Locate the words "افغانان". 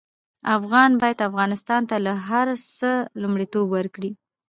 0.57-0.91